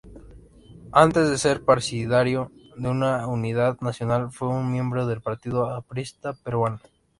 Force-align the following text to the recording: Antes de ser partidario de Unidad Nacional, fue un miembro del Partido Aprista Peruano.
Antes 0.93 1.29
de 1.29 1.37
ser 1.37 1.63
partidario 1.63 2.51
de 2.75 2.89
Unidad 2.89 3.77
Nacional, 3.81 4.31
fue 4.31 4.47
un 4.47 4.71
miembro 4.71 5.05
del 5.05 5.21
Partido 5.21 5.69
Aprista 5.69 6.33
Peruano. 6.33 6.79